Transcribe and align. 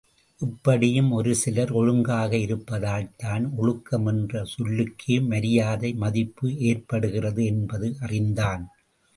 இப்படியும் 0.41 1.11
ஒரு 1.11 1.35
சிலர் 1.35 1.71
ஒழுங்காக 1.71 2.31
இருப்பதால்தான் 2.37 3.45
ஒழுக்கம் 3.57 4.05
என்ற 4.05 4.43
சொல்லுக்கே 4.53 5.17
மரியாதை 5.27 5.93
மதிப்பு 5.95 6.49
ஏற்படுகிறது 6.63 7.45
என்பது 7.45 7.89
அறிந்தான். 7.99 8.65